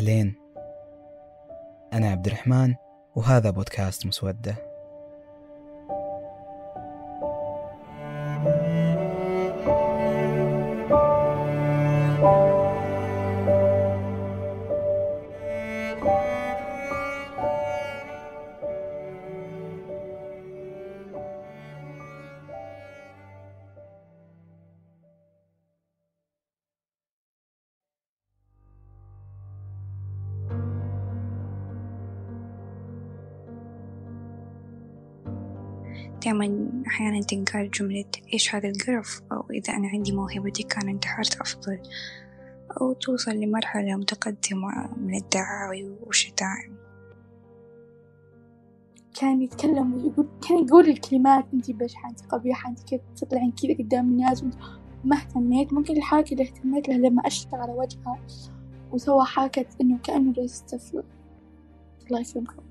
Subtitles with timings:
[0.00, 0.34] أهلين.
[1.92, 2.74] أنا عبد الرحمن
[3.14, 4.69] وهذا بودكاست مسودة.
[36.24, 41.40] دائما أحيانا تنقال جملة إيش هذا القرف؟ أو إذا أنا عندي موهبة دي كان انتحرت
[41.40, 41.78] أفضل.
[42.80, 46.76] أو توصل لمرحلة متقدمة من الدعاوي والشتائم
[49.20, 54.08] كان يتكلم ويقول كان يقول الكلمات انتي بشحة انتي قبيحة انتي كيف تطلعين كذا قدام
[54.08, 54.44] الناس.
[55.04, 55.72] ما اهتميت.
[55.72, 58.18] ممكن الحاجة اللي اهتميت لها لما أشرف على وجهها
[58.92, 60.64] وسوى حاجة إنه كأنه جالس
[62.06, 62.69] الله يسلمكم.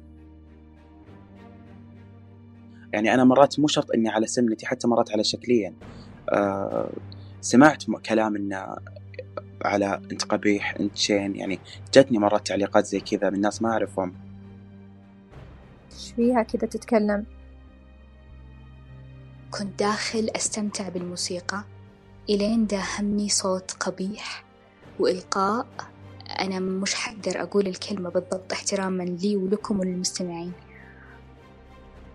[2.93, 5.73] يعني أنا مرات مو شرط إني على سمنتي حتى مرات على شكليا.
[6.29, 6.89] أه
[7.41, 8.75] سمعت كلام إنه
[9.65, 11.59] على أنت قبيح أنت شين يعني
[11.93, 14.13] جتني مرات تعليقات زي كذا من ناس ما أعرفهم.
[15.91, 17.25] إيش فيها كذا تتكلم.
[19.51, 21.63] كنت داخل أستمتع بالموسيقى
[22.29, 24.43] إلين داهمني صوت قبيح
[24.99, 25.67] وإلقاء.
[26.39, 30.51] أنا مش حقدر أقول الكلمة بالضبط احتراما لي ولكم وللمستمعين.
[30.51, 30.68] آه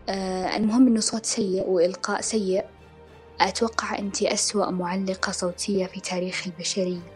[0.09, 2.65] المهم إنه صوت سيء وإلقاء سيء.
[3.41, 7.13] أتوقع أنت أسوأ معلقة صوتية في تاريخ البشرية.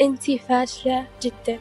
[0.00, 1.60] أنت فاشلة جدا.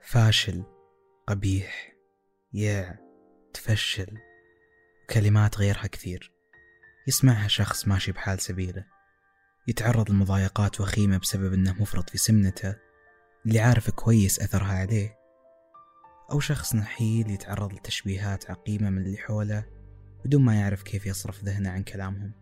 [0.00, 0.62] فاشل
[1.26, 1.92] قبيح
[2.52, 2.98] يا
[3.54, 4.18] تفشل
[5.10, 6.32] كلمات غيرها كثير.
[7.08, 8.84] يسمعها شخص ماشي بحال سبيله.
[9.68, 12.89] يتعرض لمضايقات وخيمة بسبب أنه مفرط في سمنته.
[13.46, 15.18] اللي عارف كويس أثرها عليه
[16.32, 19.64] أو شخص نحيل يتعرض لتشبيهات عقيمة من اللي حوله
[20.24, 22.32] بدون ما يعرف كيف يصرف ذهنه عن كلامهم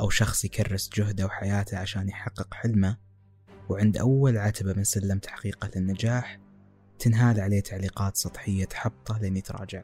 [0.00, 2.96] أو شخص يكرس جهده وحياته عشان يحقق حلمه
[3.68, 6.38] وعند أول عتبة من سلم تحقيقه للنجاح
[6.98, 9.82] تنهال عليه تعليقات سطحية تحبطه لين يتراجع.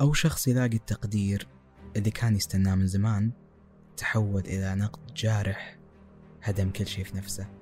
[0.00, 1.48] أو شخص يلاقي التقدير
[1.96, 3.32] اللي كان يستناه من زمان
[3.96, 5.78] تحول إلى نقد جارح
[6.42, 7.61] هدم كل شيء في نفسه.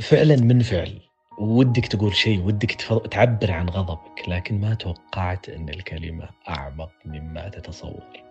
[0.00, 1.00] فعلا منفعل
[1.38, 2.72] ودك تقول شيء ودك
[3.10, 8.22] تعبر عن غضبك لكن ما توقعت أن الكلمة أعمق مما تتصور.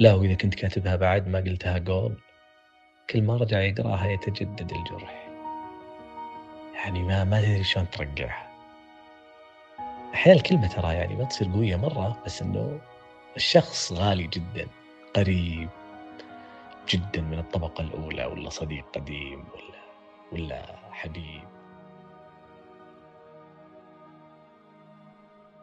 [0.00, 2.16] لا وإذا كنت كاتبها بعد ما قلتها قول
[3.10, 5.28] كل ما رجع يقراها يتجدد الجرح.
[6.74, 8.50] يعني ما ما تدري شلون ترقعها.
[10.14, 12.80] أحيانا الكلمة ترى يعني ما تصير قوية مرة بس إنه
[13.36, 14.66] الشخص غالي جدا
[15.16, 15.68] قريب
[16.88, 19.76] جدا من الطبقة الأولى ولا صديق قديم ولا
[20.32, 21.42] ولا حبيب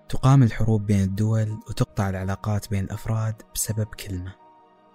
[0.09, 4.35] تقام الحروب بين الدول وتقطع العلاقات بين الأفراد بسبب كلمة.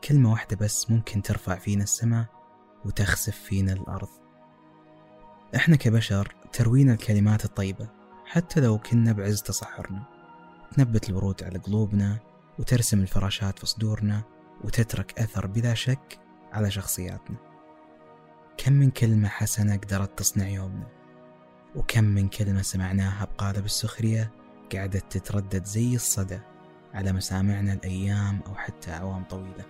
[0.05, 2.27] كلمة واحدة بس ممكن ترفع فينا السماء
[2.85, 4.09] وتخسف فينا الأرض.
[5.57, 7.89] إحنا كبشر تروينا الكلمات الطيبة
[8.27, 10.03] حتى لو كنا بعز تصحرنا.
[10.77, 12.19] تنبت الورود على قلوبنا
[12.59, 14.23] وترسم الفراشات في صدورنا
[14.65, 16.21] وتترك أثر بلا شك
[16.53, 17.48] على شخصياتنا.
[18.59, 20.87] كم من كلمة حسنة قدرت تصنع يومنا؟
[21.77, 24.31] وكم من كلمة سمعناها بقالب السخرية
[24.73, 26.41] قعدت تتردد زي الصدى
[26.95, 29.65] على مسامعنا الأيام أو حتى أعوام طويلة.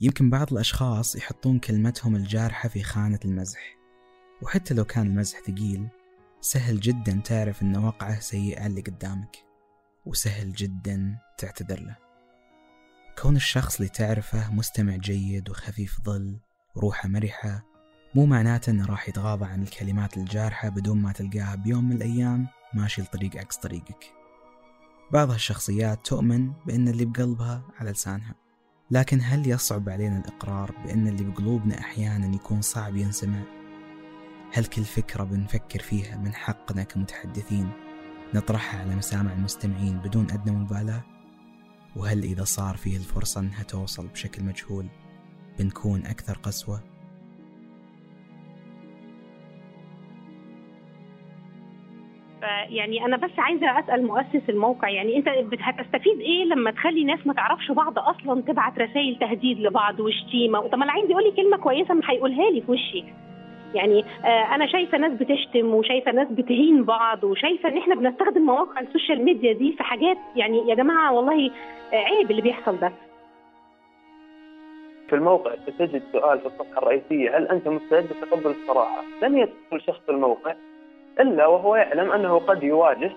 [0.00, 3.76] يمكن بعض الأشخاص يحطون كلمتهم الجارحة في خانة المزح
[4.42, 5.88] وحتى لو كان المزح ثقيل
[6.40, 9.43] سهل جدا تعرف أن وقعه سيء على اللي قدامك.
[10.06, 11.96] وسهل جدا تعتذر له.
[13.22, 16.40] كون الشخص اللي تعرفه مستمع جيد وخفيف ظل
[16.74, 17.64] وروحه مرحة
[18.14, 23.02] مو معناته إنه راح يتغاضى عن الكلمات الجارحة بدون ما تلقاها بيوم من الأيام ماشي
[23.02, 24.12] لطريق عكس طريقك.
[25.12, 28.34] بعض هالشخصيات تؤمن بأن اللي بقلبها على لسانها.
[28.90, 33.42] لكن هل يصعب علينا الإقرار بأن اللي بقلوبنا أحيانا يكون صعب ينسمع؟
[34.52, 37.83] هل كل فكرة بنفكر فيها من حقنا كمتحدثين
[38.34, 41.02] نطرحها على مسامع المستمعين بدون أدنى مبالاة؟
[41.96, 44.86] وهل إذا صار فيه الفرصة أنها توصل بشكل مجهول
[45.58, 46.80] بنكون أكثر قسوة؟
[52.68, 55.28] يعني أنا بس عايزة أسأل مؤسس الموقع يعني أنت
[55.60, 60.78] هتستفيد إيه لما تخلي ناس ما تعرفش بعض أصلا تبعت رسائل تهديد لبعض وشتيمة طب
[60.78, 63.04] ما اللي عايز لي كلمة كويسة ما هيقولها لي في وشي
[63.74, 68.80] يعني آه أنا شايفة ناس بتشتم وشايفة ناس بتهين بعض وشايفة إن إحنا بنستخدم مواقع
[68.80, 71.50] السوشيال ميديا دي في حاجات يعني يا جماعة والله
[71.92, 72.92] آه عيب اللي بيحصل ده
[75.08, 80.00] في الموقع ستجد سؤال في الصفحة الرئيسية هل أنت مستعد لتقبل الصراحة؟ لن يدخل شخص
[80.08, 80.54] الموقع
[81.20, 83.10] إلا وهو يعلم أنه قد يواجه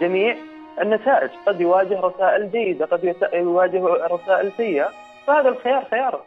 [0.00, 0.36] جميع
[0.80, 4.88] النتائج قد يواجه رسائل جيدة قد يواجه رسائل سيئة
[5.26, 6.24] فهذا الخيار خياره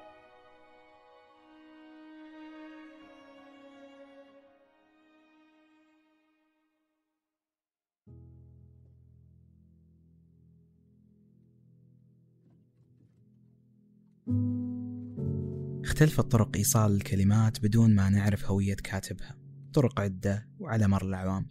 [15.94, 19.38] اختلفت طرق إيصال الكلمات بدون ما نعرف هوية كاتبها
[19.74, 21.48] طرق عدة وعلى مر الأعوام.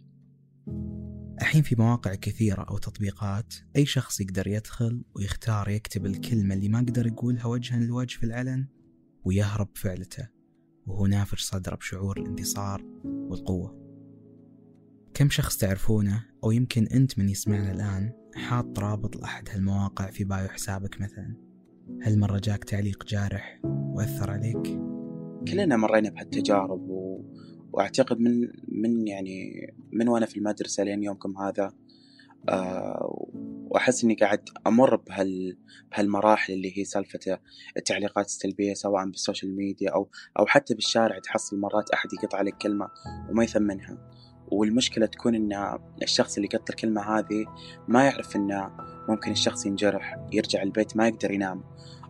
[1.41, 6.79] الحين في مواقع كثيرة أو تطبيقات أي شخص يقدر يدخل ويختار يكتب الكلمة اللي ما
[6.79, 8.67] قدر يقولها وجها لوجه في العلن
[9.23, 10.27] ويهرب بفعلته
[10.85, 13.83] وهو نافش صدره بشعور الانتصار والقوة.
[15.13, 20.49] كم شخص تعرفونه أو يمكن أنت من يسمعنا الآن حاط رابط لأحد هالمواقع في بايو
[20.49, 21.52] حسابك مثلا؟
[22.01, 24.79] هل مرة جاك تعليق جارح وأثر عليك؟
[25.47, 27.21] كلنا مرينا بهالتجارب و...
[27.73, 31.73] وأعتقد من من يعني من وأنا في المدرسة لين يومكم هذا
[32.49, 33.27] آه
[33.69, 35.57] وأحس إني قاعد أمر بهال
[35.91, 37.39] بهالمراحل اللي هي سالفة
[37.77, 40.09] التعليقات السلبية سواء بالسوشيال ميديا أو
[40.39, 42.87] أو حتى بالشارع تحصل مرات أحد يقطع عليك كلمة
[43.29, 43.97] وما يثمنها
[44.47, 47.45] والمشكلة تكون إن الشخص اللي قط الكلمة هذه
[47.87, 48.71] ما يعرف انه
[49.09, 51.63] ممكن الشخص ينجرح يرجع البيت ما يقدر ينام.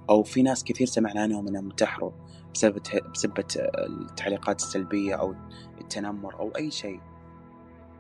[0.09, 2.11] أو في ناس كثير سمعنا عنهم إنهم انتحروا
[2.53, 2.81] بسبب
[3.13, 3.45] بسبب
[3.77, 5.35] التعليقات السلبية أو
[5.81, 6.99] التنمر أو أي شيء.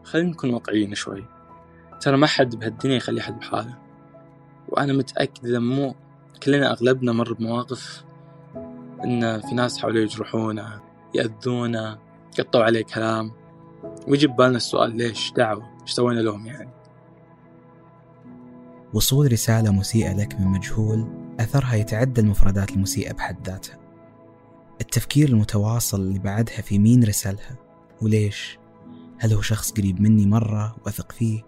[0.03, 1.25] خلينا نكون واقعيين شوي.
[2.01, 3.77] ترى ما حد بهالدنيا يخلي حد بحاله.
[4.69, 5.95] وأنا متأكد إذا مو
[6.43, 8.03] كلنا أغلبنا مر بمواقف
[9.03, 10.81] إن في ناس حاولوا يجرحونا
[11.15, 11.99] يأذونا
[12.39, 13.31] قطوا عليه كلام.
[14.07, 16.69] ويجي ببالنا السؤال ليش دعوة؟ إيش سوينا لهم يعني؟
[18.93, 21.07] وصول رسالة مسيئة لك من مجهول
[21.39, 23.79] أثرها يتعدى المفردات المسيئة بحد ذاتها.
[24.81, 27.57] التفكير المتواصل اللي بعدها في مين رسلها؟
[28.01, 28.59] وليش؟
[29.19, 31.41] هل هو شخص قريب مني مرة وأثق فيه؟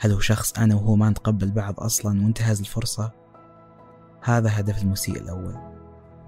[0.00, 3.12] هل هو شخص أنا وهو ما نتقبل بعض أصلا وانتهز الفرصة؟
[4.22, 5.56] هذا هدف المسيء الأول.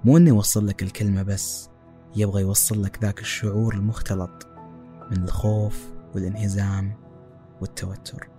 [0.03, 1.69] مو أنه يوصل لك الكلمة بس
[2.15, 4.54] يبغى يوصل لك ذاك الشعور المختلط.
[5.11, 6.93] من الخوف والانهزام
[7.61, 8.29] والتوتر.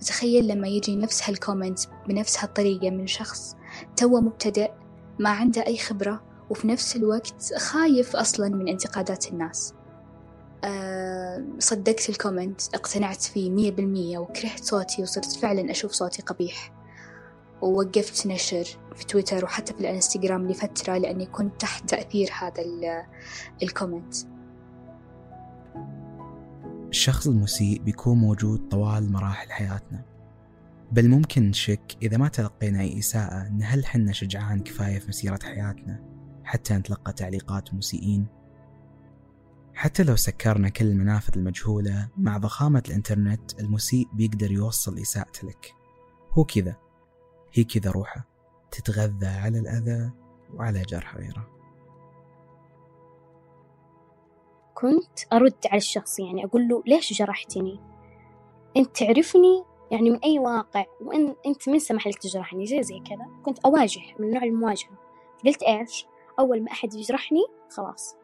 [0.00, 1.78] تخيل لما يجي نفس هالكومنت
[2.08, 3.56] بنفس هالطريقة من شخص
[3.96, 4.70] توه مبتدئ
[5.18, 9.74] ما عنده أي خبرة وفي نفس الوقت خايف أصلا من انتقادات الناس.
[10.64, 16.72] أه صدقت ال comment اقتنعت فيه مية بالمية وكرهت صوتي وصرت فعلا أشوف صوتي قبيح.
[17.62, 18.64] ووقفت نشر
[18.94, 22.62] في تويتر وحتى في الانستغرام لفترة لأني كنت تحت تأثير هذا
[23.62, 24.14] ال comment
[26.96, 30.04] الشخص المسيء بيكون موجود طوال مراحل حياتنا.
[30.92, 35.38] بل ممكن نشك إذا ما تلقينا أي إساءة إن هل حنا شجعان كفاية في مسيرة
[35.42, 36.02] حياتنا
[36.44, 38.26] حتى نتلقى تعليقات مسيئين
[39.74, 45.74] حتى لو سكرنا كل المنافذ المجهولة مع ضخامة الإنترنت المسيء بيقدر يوصل إساءته لك.
[46.30, 46.76] هو كذا.
[47.52, 48.28] هي كذا روحه.
[48.70, 50.10] تتغذى على الأذى
[50.54, 51.55] وعلى جرح غيره.
[54.76, 57.80] كنت أرد على الشخص يعني أقول له ليش جرحتني؟
[58.76, 63.26] أنت تعرفني يعني من أي واقع؟ وإن أنت من سمح لك تجرحني؟ زي زي كذا.
[63.44, 64.90] كنت أواجه من نوع المواجهة.
[65.46, 66.06] قلت إيش؟
[66.38, 68.16] أول ما أحد يجرحني خلاص.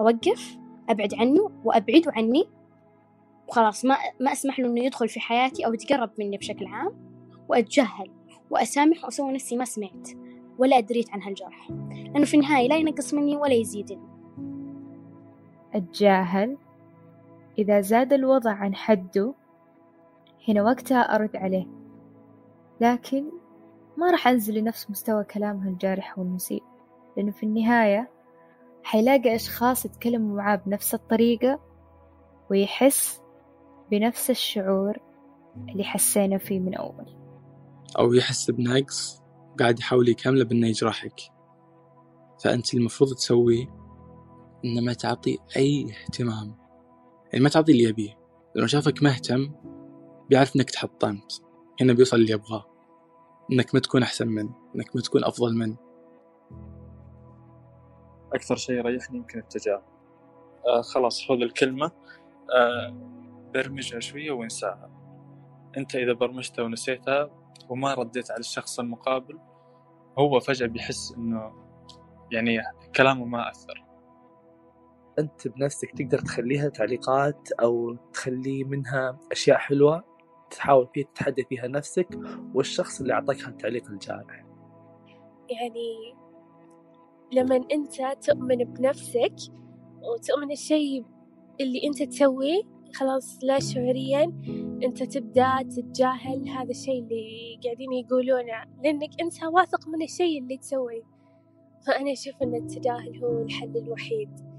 [0.00, 2.48] أوقف أبعد عنه وأبعده عني.
[3.48, 7.10] وخلاص ما ما أسمح له إنه يدخل في حياتي أو يتقرب مني بشكل عام.
[7.48, 8.10] وأتجهل
[8.50, 10.08] وأسامح وأسوي نفسي ما سمعت
[10.58, 11.70] ولا أدريت عن هالجرح.
[11.70, 14.09] لأنه في النهاية لا ينقص مني ولا يزيدني.
[15.74, 16.56] أتجاهل.
[17.58, 19.34] إذا زاد الوضع عن حده
[20.48, 21.66] هنا وقتها أرد عليه.
[22.80, 23.24] لكن
[23.96, 26.62] ما راح أنزل لنفس مستوى كلامه الجارح والمسيء
[27.16, 28.10] لأنه في النهاية
[28.82, 31.60] حيلاقي أشخاص يتكلموا معاه بنفس الطريقة
[32.50, 33.20] ويحس
[33.90, 34.98] بنفس الشعور
[35.68, 37.06] اللي حسينا فيه من أول.
[37.98, 39.22] أو يحس بنقص
[39.58, 41.20] قاعد يحاول يكمله بأنه يجرحك.
[42.44, 43.79] فأنت المفروض تسويه
[44.64, 46.56] إنه ما تعطي أي اهتمام.
[47.32, 48.18] يعني ما تعطي اللي يبيه.
[48.56, 49.52] لو شافك مهتم
[50.30, 51.42] بيعرف إنك تحطمت.
[51.80, 52.66] هنا بيوصل اللي يبغاه.
[53.52, 55.76] إنك ما تكون أحسن منه إنك ما تكون أفضل منه
[58.32, 59.82] أكثر شيء يريحني يمكن التجاهل.
[60.66, 61.92] آه خلاص خذ الكلمة.
[62.56, 62.94] آه
[63.54, 64.90] برمجها شوية وانساها.
[65.76, 67.30] أنت إذا برمجتها ونسيتها
[67.68, 69.38] وما رديت على الشخص المقابل
[70.18, 71.52] هو فجأة بيحس إنه
[72.32, 72.58] يعني
[72.96, 73.89] كلامه ما أثر.
[75.20, 80.04] أنت بنفسك تقدر تخليها تعليقات أو تخلي منها أشياء حلوة
[80.50, 82.08] تحاول فيها تتحدى فيها نفسك
[82.54, 84.44] والشخص اللي أعطاك هالتعليق الجارح.
[85.50, 86.14] يعني
[87.32, 89.34] لما أنت تؤمن بنفسك
[90.02, 91.04] وتؤمن الشيء
[91.60, 92.62] اللي أنت تسويه
[92.94, 94.22] خلاص لا شعوريا
[94.84, 101.02] أنت تبدأ تتجاهل هذا الشيء اللي قاعدين يقولونه لأنك أنت واثق من الشيء اللي تسويه.
[101.86, 104.49] فأنا أشوف أن التجاهل هو الحل الوحيد.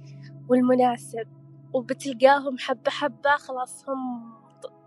[0.48, 1.27] والمناسب.
[1.74, 4.33] وبتلقاهم حبة حبة خلاص هم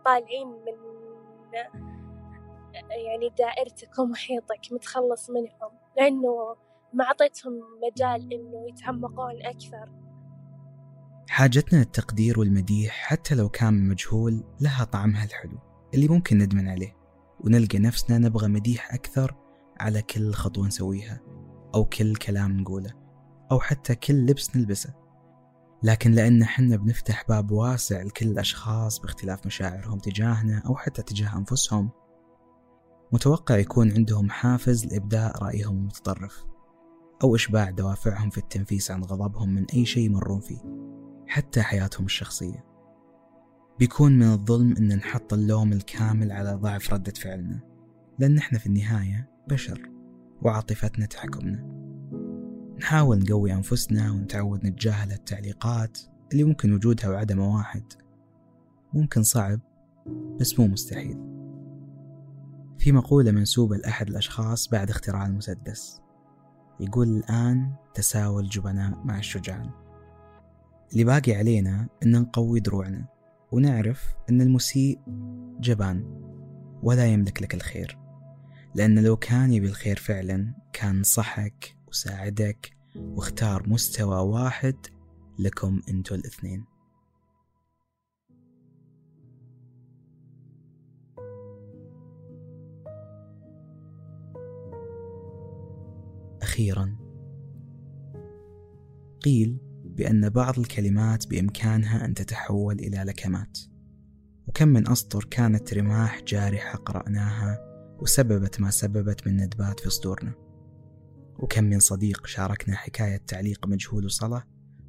[0.05, 1.05] طالعين من
[2.91, 5.79] يعني دائرتك ومحيطك متخلص منهم.
[5.97, 6.57] لأنه
[6.93, 9.93] ما أعطيتهم مجال إنه يتعمقون أكثر.
[11.29, 15.59] حاجتنا للتقدير والمديح حتى لو كان مجهول لها طعمها الحلو
[15.95, 16.97] اللي ممكن ندمن عليه.
[17.41, 19.35] ونلقى نفسنا نبغى مديح أكثر
[19.81, 21.21] على كل خطوة نسويها
[21.75, 22.93] أو كل كلام نقوله
[23.53, 25.04] أو حتى كل لبس نلبسه.
[25.85, 31.91] لكن لأن حنا بنفتح باب واسع لكل الأشخاص باختلاف مشاعرهم تجاهنا أو حتى تجاه أنفسهم
[33.13, 36.45] متوقع يكون عندهم حافز لإبداء رأيهم المتطرف
[37.25, 40.63] أو إشباع دوافعهم في التنفيس عن غضبهم من أي شيء يمرون فيه
[41.27, 42.65] حتى حياتهم الشخصية.
[43.79, 47.61] بيكون من الظلم أن نحط اللوم الكامل على ضعف ردة فعلنا
[48.19, 49.91] لأن إحنا في النهاية بشر
[50.43, 51.84] وعاطفتنا تحكمنا.
[52.79, 55.99] نحاول نقوي أنفسنا ونتعود نتجاهل التعليقات
[56.33, 57.83] اللي ممكن وجودها وعدمه واحد.
[58.95, 59.61] ممكن صعب
[60.41, 61.19] بس مو مستحيل.
[62.79, 66.01] في مقولة منسوبة لأحد الأشخاص بعد اختراع المسدس.
[66.81, 69.71] يقول الآن تساوى الجبناء مع الشجعان
[70.93, 73.07] اللي باقي علينا أن نقوي دروعنا
[73.53, 75.01] ونعرف أن المسيء
[75.61, 76.05] جبان
[76.83, 77.99] ولا يملك لك الخير.
[78.75, 84.77] لأن لو كان يبي الخير فعلا كان صحك وساعدك واختار مستوى واحد
[85.39, 86.65] لكم أنتوا الاثنين.
[96.43, 96.97] أخيرا
[99.25, 103.59] قيل بأن بعض الكلمات بإمكانها أن تتحول إلى لكمات
[104.47, 107.59] وكم من أسطر كانت رماح جارحة قرأناها
[107.99, 110.44] وسببت ما سببت من ندبات في صدورنا.
[111.39, 114.45] وكم من صديق شاركنا حكاية تعليق مجهول وصلة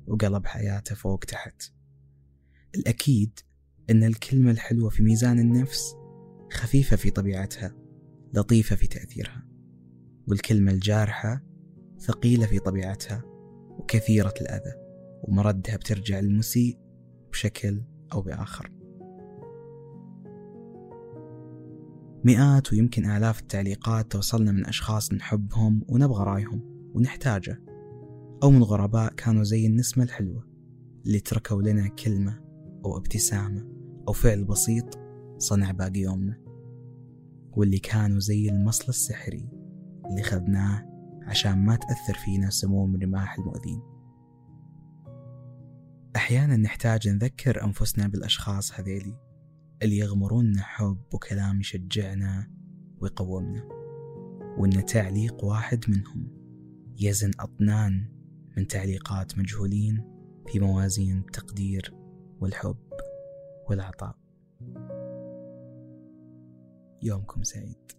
[0.08, 1.64] وقلب حياته فوق تحت.
[2.76, 3.40] الأكيد
[3.90, 5.96] أن الكلمة الحلوة في ميزان النفس
[6.52, 7.76] خفيفة في طبيعتها
[8.34, 9.48] لطيفة في تأثيرها
[10.28, 11.44] والكلمة الجارحة
[12.00, 13.24] ثقيلة في طبيعتها
[13.80, 14.74] وكثيرة الأذى
[15.24, 16.80] ومردها بترجع للمسيء
[17.32, 17.84] بشكل
[18.14, 18.72] أو بآخر.
[22.26, 26.62] مئات ويمكن آلاف التعليقات توصلنا من أشخاص نحبهم ونبغى رأيهم
[26.94, 27.62] ونحتاجه
[28.44, 30.48] أو من غرباء كانوا زي النسمة الحلوة
[31.06, 32.42] اللي تركوا لنا كلمة
[32.86, 33.68] أو ابتسامة
[34.08, 35.00] أو فعل بسيط
[35.38, 36.38] صنع باقي يومنا
[37.52, 39.50] واللي كانوا زي المصل السحري
[40.10, 40.86] اللي خذناه
[41.24, 43.82] عشان ما تأثر فينا سموم رماح المؤذين.
[46.16, 49.18] أحيانا نحتاج نذكر أنفسنا بالأشخاص هذيلي
[49.84, 52.52] اللي يغمروننا حب وكلام يشجعنا
[53.00, 53.64] ويقومنا
[54.58, 56.28] وإن تعليق واحد منهم
[57.00, 58.06] يزن أطنان
[58.58, 60.04] من تعليقات مجهولين
[60.48, 61.94] في موازين التقدير
[62.40, 62.78] والحب
[63.70, 64.18] والعطاء.
[67.04, 67.92] يومكم سعيد.